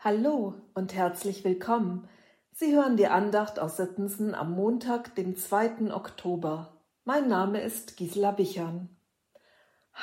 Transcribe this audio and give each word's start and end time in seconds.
Hallo 0.00 0.54
und 0.74 0.94
herzlich 0.94 1.42
willkommen. 1.42 2.08
Sie 2.52 2.72
hören 2.72 2.96
die 2.96 3.08
Andacht 3.08 3.58
aus 3.58 3.78
Sittensen 3.78 4.32
am 4.32 4.52
Montag, 4.52 5.16
dem 5.16 5.36
2. 5.36 5.92
Oktober. 5.92 6.72
Mein 7.04 7.26
Name 7.26 7.60
ist 7.60 7.96
Gisela 7.96 8.38
Wichern. 8.38 8.96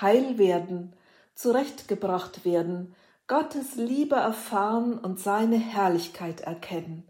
Heil 0.02 0.38
werden, 0.38 0.98
zurechtgebracht 1.34 2.44
werden, 2.44 2.94
Gottes 3.28 3.76
Liebe 3.76 4.18
erfahren 4.18 5.00
und 5.00 5.22
seine 5.22 5.56
Herrlichkeit 5.56 6.42
erkennen. 6.42 7.08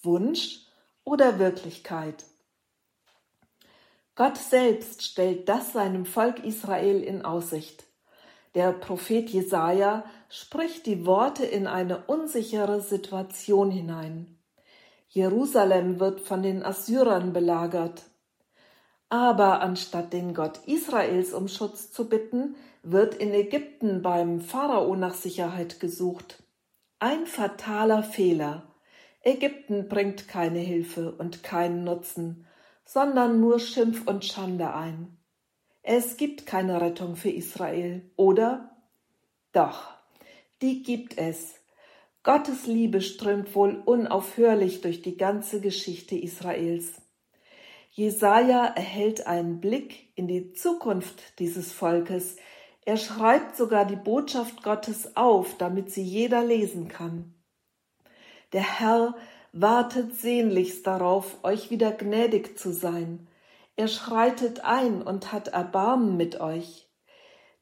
Wunsch 0.00 0.68
oder 1.02 1.40
Wirklichkeit? 1.40 2.26
Gott 4.14 4.36
selbst 4.36 5.02
stellt 5.02 5.48
das 5.48 5.72
seinem 5.72 6.06
Volk 6.06 6.44
Israel 6.44 7.02
in 7.02 7.24
Aussicht. 7.24 7.89
Der 8.54 8.72
Prophet 8.72 9.30
Jesaja 9.30 10.04
spricht 10.28 10.86
die 10.86 11.06
Worte 11.06 11.44
in 11.44 11.66
eine 11.66 12.04
unsichere 12.06 12.80
Situation 12.80 13.70
hinein. 13.70 14.38
Jerusalem 15.08 16.00
wird 16.00 16.20
von 16.20 16.42
den 16.42 16.64
Assyrern 16.64 17.32
belagert. 17.32 18.02
Aber 19.08 19.60
anstatt 19.60 20.12
den 20.12 20.34
Gott 20.34 20.60
Israels 20.66 21.32
um 21.32 21.48
Schutz 21.48 21.92
zu 21.92 22.08
bitten, 22.08 22.56
wird 22.82 23.14
in 23.14 23.32
Ägypten 23.34 24.02
beim 24.02 24.40
Pharao 24.40 24.94
nach 24.96 25.14
Sicherheit 25.14 25.80
gesucht. 25.80 26.42
Ein 26.98 27.26
fataler 27.26 28.02
Fehler. 28.02 28.74
Ägypten 29.22 29.88
bringt 29.88 30.28
keine 30.28 30.60
Hilfe 30.60 31.12
und 31.12 31.42
keinen 31.42 31.84
Nutzen, 31.84 32.46
sondern 32.84 33.40
nur 33.40 33.60
Schimpf 33.60 34.06
und 34.06 34.24
Schande 34.24 34.74
ein. 34.74 35.19
Es 35.92 36.16
gibt 36.16 36.46
keine 36.46 36.80
Rettung 36.80 37.16
für 37.16 37.30
Israel, 37.30 38.08
oder? 38.14 38.76
Doch, 39.50 39.88
die 40.62 40.84
gibt 40.84 41.18
es. 41.18 41.56
Gottes 42.22 42.68
Liebe 42.68 43.00
strömt 43.00 43.56
wohl 43.56 43.82
unaufhörlich 43.84 44.82
durch 44.82 45.02
die 45.02 45.16
ganze 45.16 45.60
Geschichte 45.60 46.14
Israels. 46.14 47.02
Jesaja 47.90 48.66
erhält 48.66 49.26
einen 49.26 49.60
Blick 49.60 50.12
in 50.14 50.28
die 50.28 50.52
Zukunft 50.52 51.40
dieses 51.40 51.72
Volkes. 51.72 52.36
Er 52.84 52.96
schreibt 52.96 53.56
sogar 53.56 53.84
die 53.84 53.96
Botschaft 53.96 54.62
Gottes 54.62 55.16
auf, 55.16 55.58
damit 55.58 55.90
sie 55.90 56.04
jeder 56.04 56.44
lesen 56.44 56.86
kann. 56.86 57.34
Der 58.52 58.78
Herr 58.78 59.16
wartet 59.52 60.14
sehnlichst 60.14 60.86
darauf, 60.86 61.42
euch 61.42 61.72
wieder 61.72 61.90
gnädig 61.90 62.56
zu 62.56 62.72
sein 62.72 63.26
er 63.80 63.88
schreitet 63.88 64.62
ein 64.62 65.00
und 65.00 65.32
hat 65.32 65.48
Erbarmen 65.48 66.18
mit 66.18 66.38
euch. 66.38 66.86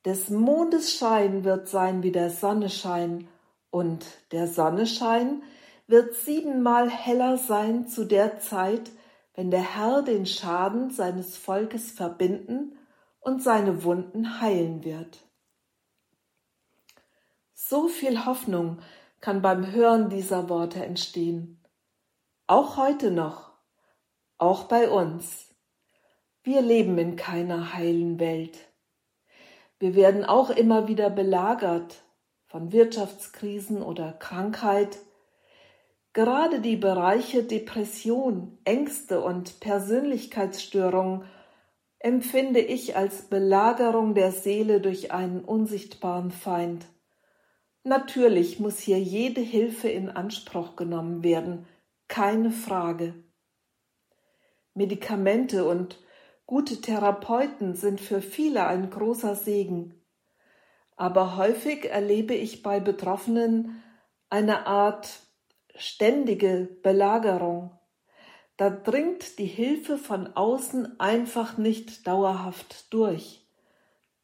Des 0.05 0.30
Mondes 0.30 0.97
Schein 0.97 1.44
wird 1.44 1.69
sein 1.69 2.02
wie 2.02 2.10
der 2.10 2.28
Sonneschein, 2.30 3.28
und 3.70 4.05
der 4.33 4.48
Sonneschein 4.48 5.44
wird 5.86 6.16
siebenmal 6.16 6.91
heller 6.91 7.36
sein 7.36 7.86
zu 7.86 8.05
der 8.05 8.41
Zeit, 8.41 8.91
wenn 9.34 9.52
der 9.52 9.77
Herr 9.77 10.02
den 10.02 10.27
Schaden 10.27 10.91
seines 10.91 11.36
Volkes 11.36 11.92
verbinden 11.92 12.77
und 13.20 13.41
seine 13.41 13.84
Wunden 13.84 14.41
heilen 14.41 14.82
wird. 14.82 15.20
So 17.55 17.86
viel 17.86 18.25
Hoffnung 18.25 18.80
kann 19.20 19.41
beim 19.41 19.70
Hören 19.70 20.10
dieser 20.10 20.48
Worte 20.48 20.84
entstehen. 20.84 21.62
Auch 22.48 22.77
heute 22.77 23.12
noch, 23.12 23.53
auch 24.38 24.64
bei 24.64 24.91
uns. 24.91 25.47
Wir 26.48 26.62
leben 26.62 26.96
in 26.96 27.16
keiner 27.16 27.74
heilen 27.74 28.18
Welt. 28.18 28.56
Wir 29.78 29.94
werden 29.94 30.24
auch 30.24 30.48
immer 30.48 30.88
wieder 30.88 31.10
belagert 31.10 32.02
von 32.46 32.72
Wirtschaftskrisen 32.72 33.82
oder 33.82 34.14
Krankheit. 34.14 34.96
Gerade 36.14 36.62
die 36.62 36.76
Bereiche 36.76 37.42
Depression, 37.42 38.56
Ängste 38.64 39.20
und 39.20 39.60
Persönlichkeitsstörungen 39.60 41.26
empfinde 41.98 42.60
ich 42.60 42.97
als 42.97 43.28
Belagerung 43.28 44.14
der 44.14 44.32
Seele 44.32 44.81
durch 44.81 45.12
einen 45.12 45.41
unsichtbaren 45.44 46.31
Feind. 46.31 46.87
Natürlich 47.84 48.58
muss 48.58 48.78
hier 48.78 48.98
jede 48.98 49.42
Hilfe 49.42 49.91
in 49.91 50.08
Anspruch 50.08 50.76
genommen 50.76 51.22
werden, 51.22 51.66
keine 52.08 52.53
Frage. 52.53 53.12
Medikamente 54.72 55.69
und 55.69 55.98
Gute 56.48 56.81
Therapeuten 56.81 57.75
sind 57.75 58.00
für 58.00 58.22
viele 58.22 58.66
ein 58.66 58.88
großer 58.88 59.34
Segen. 59.34 60.03
Aber 60.97 61.36
häufig 61.36 61.84
erlebe 61.84 62.32
ich 62.32 62.62
bei 62.62 62.81
Betroffenen 62.81 63.82
eine 64.31 64.66
Art 64.66 65.10
ständige 65.75 66.66
Belagerung. 66.82 67.78
Da 68.56 68.70
dringt 68.70 69.38
die 69.38 69.44
Hilfe 69.44 69.98
von 69.98 70.26
außen 70.26 70.98
einfach 70.98 71.58
nicht 71.58 72.06
dauerhaft 72.06 72.94
durch. 72.94 73.47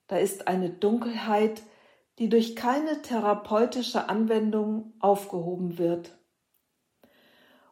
Da 0.07 0.17
ist 0.17 0.49
eine 0.49 0.71
Dunkelheit, 0.71 1.61
die 2.19 2.31
durch 2.31 2.57
keine 2.57 3.03
therapeutische 3.03 4.09
Anwendung 4.09 4.95
aufgehoben 4.99 5.77
wird. 5.77 6.17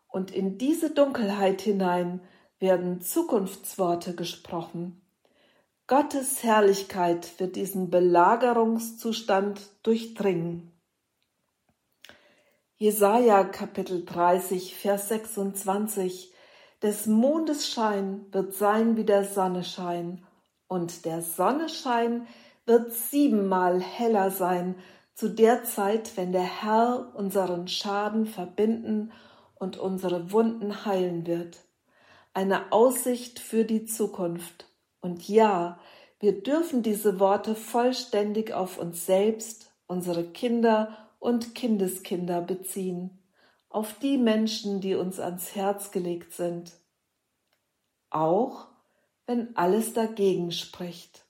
Und 0.08 0.30
in 0.30 0.58
diese 0.58 0.90
Dunkelheit 0.90 1.62
hinein 1.62 2.20
werden 2.62 3.00
Zukunftsworte 3.00 4.14
gesprochen. 4.14 5.02
Gottes 5.88 6.44
Herrlichkeit 6.44 7.38
wird 7.40 7.56
diesen 7.56 7.90
Belagerungszustand 7.90 9.60
durchdringen. 9.82 10.70
Jesaja 12.76 13.42
Kapitel 13.44 14.04
30, 14.04 14.76
Vers 14.76 15.08
26 15.08 16.32
Des 16.82 17.06
Mondes 17.06 17.68
Schein 17.68 18.26
wird 18.30 18.54
sein 18.54 18.96
wie 18.96 19.04
der 19.04 19.24
Sonneschein, 19.24 20.24
und 20.68 21.04
der 21.04 21.20
Sonneschein 21.20 22.28
wird 22.64 22.92
siebenmal 22.92 23.80
heller 23.80 24.30
sein 24.30 24.76
zu 25.14 25.28
der 25.28 25.64
Zeit, 25.64 26.16
wenn 26.16 26.30
der 26.30 26.62
Herr 26.62 27.12
unseren 27.16 27.66
Schaden 27.66 28.24
verbinden 28.24 29.10
und 29.56 29.78
unsere 29.78 30.30
Wunden 30.30 30.86
heilen 30.86 31.26
wird 31.26 31.58
eine 32.34 32.72
Aussicht 32.72 33.38
für 33.38 33.64
die 33.64 33.84
Zukunft. 33.84 34.66
Und 35.00 35.28
ja, 35.28 35.78
wir 36.20 36.42
dürfen 36.42 36.82
diese 36.82 37.18
Worte 37.18 37.54
vollständig 37.54 38.52
auf 38.52 38.78
uns 38.78 39.06
selbst, 39.06 39.72
unsere 39.86 40.24
Kinder 40.24 40.96
und 41.18 41.54
Kindeskinder 41.54 42.40
beziehen, 42.40 43.18
auf 43.68 43.98
die 43.98 44.18
Menschen, 44.18 44.80
die 44.80 44.94
uns 44.94 45.18
ans 45.18 45.54
Herz 45.54 45.90
gelegt 45.90 46.32
sind. 46.32 46.72
Auch 48.10 48.68
wenn 49.26 49.56
alles 49.56 49.94
dagegen 49.94 50.52
spricht. 50.52 51.24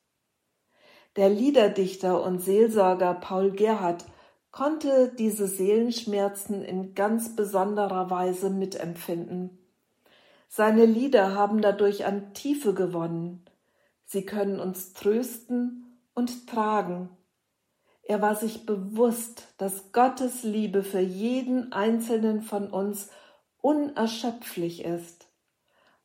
Der 1.17 1.29
Liederdichter 1.29 2.23
und 2.23 2.41
Seelsorger 2.41 3.15
Paul 3.15 3.53
Gerhard 3.53 4.05
konnte 4.51 5.13
diese 5.19 5.47
Seelenschmerzen 5.47 6.63
in 6.63 6.95
ganz 6.95 7.37
besonderer 7.37 8.11
Weise 8.11 8.51
mitempfinden. 8.51 9.62
Seine 10.55 10.85
Lieder 10.85 11.35
haben 11.35 11.63
dadurch 11.63 12.05
an 12.05 12.35
Tiefe 12.35 12.75
gewonnen. 12.75 13.43
Sie 14.05 14.27
können 14.27 14.61
uns 14.61 14.93
trösten 14.93 15.99
und 16.15 16.47
tragen. 16.47 17.09
Er 18.03 18.21
war 18.21 18.35
sich 18.37 18.67
bewusst, 18.67 19.55
dass 19.57 19.93
Gottes 19.93 20.43
Liebe 20.43 20.83
für 20.83 21.01
jeden 21.01 21.73
einzelnen 21.73 22.43
von 22.43 22.71
uns 22.71 23.09
unerschöpflich 23.63 24.85
ist. 24.85 25.27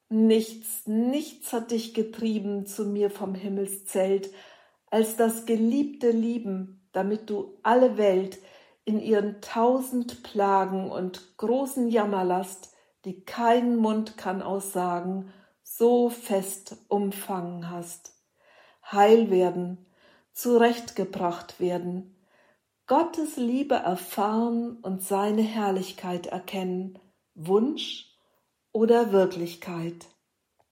Nichts, 0.07 0.87
nichts 0.87 1.51
hat 1.51 1.71
dich 1.71 1.93
getrieben 1.93 2.65
zu 2.65 2.85
mir 2.85 3.09
vom 3.09 3.35
Himmelszelt, 3.35 4.29
als 4.89 5.17
das 5.17 5.45
geliebte 5.45 6.11
Lieben, 6.11 6.87
damit 6.93 7.29
du 7.29 7.59
alle 7.63 7.97
Welt 7.97 8.39
in 8.85 9.01
ihren 9.01 9.41
tausend 9.41 10.23
Plagen 10.23 10.89
und 10.89 11.35
großen 11.35 11.89
Jammerlast 11.89 12.76
die 13.05 13.23
kein 13.23 13.75
Mund 13.75 14.17
kann 14.17 14.41
aussagen, 14.41 15.31
so 15.63 16.09
fest 16.09 16.77
umfangen 16.87 17.69
hast. 17.69 18.13
Heil 18.91 19.29
werden, 19.29 19.85
zurechtgebracht 20.33 21.59
werden, 21.59 22.17
Gottes 22.87 23.35
Liebe 23.35 23.75
erfahren 23.75 24.77
und 24.77 25.03
seine 25.03 25.41
Herrlichkeit 25.41 26.27
erkennen, 26.27 26.97
Wunsch 27.35 28.15
oder 28.71 29.11
Wirklichkeit. 29.11 30.07